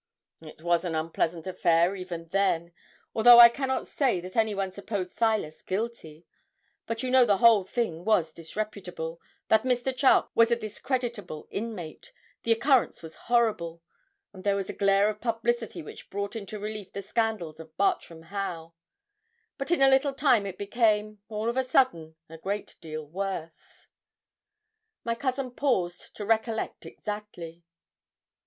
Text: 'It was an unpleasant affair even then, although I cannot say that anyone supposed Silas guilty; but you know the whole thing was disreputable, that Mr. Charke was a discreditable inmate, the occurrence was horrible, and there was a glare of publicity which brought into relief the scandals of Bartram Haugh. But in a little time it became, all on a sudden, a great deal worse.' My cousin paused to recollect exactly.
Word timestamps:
'It 0.41 0.63
was 0.63 0.83
an 0.83 0.95
unpleasant 0.95 1.45
affair 1.45 1.95
even 1.95 2.27
then, 2.29 2.71
although 3.13 3.37
I 3.37 3.49
cannot 3.49 3.85
say 3.85 4.19
that 4.21 4.35
anyone 4.35 4.71
supposed 4.71 5.11
Silas 5.11 5.61
guilty; 5.61 6.25
but 6.87 7.03
you 7.03 7.11
know 7.11 7.23
the 7.23 7.37
whole 7.37 7.63
thing 7.63 8.03
was 8.03 8.33
disreputable, 8.33 9.21
that 9.49 9.61
Mr. 9.61 9.95
Charke 9.95 10.31
was 10.33 10.49
a 10.49 10.55
discreditable 10.55 11.47
inmate, 11.51 12.11
the 12.41 12.51
occurrence 12.51 13.03
was 13.03 13.13
horrible, 13.29 13.83
and 14.33 14.43
there 14.43 14.55
was 14.55 14.71
a 14.71 14.73
glare 14.73 15.07
of 15.07 15.21
publicity 15.21 15.83
which 15.83 16.09
brought 16.09 16.35
into 16.35 16.57
relief 16.57 16.93
the 16.93 17.03
scandals 17.03 17.59
of 17.59 17.77
Bartram 17.77 18.23
Haugh. 18.31 18.71
But 19.59 19.69
in 19.69 19.83
a 19.83 19.87
little 19.89 20.13
time 20.15 20.47
it 20.47 20.57
became, 20.57 21.19
all 21.29 21.47
on 21.47 21.57
a 21.59 21.63
sudden, 21.63 22.15
a 22.27 22.39
great 22.39 22.75
deal 22.81 23.05
worse.' 23.05 23.85
My 25.03 25.13
cousin 25.13 25.51
paused 25.51 26.15
to 26.15 26.25
recollect 26.25 26.87
exactly. 26.87 27.61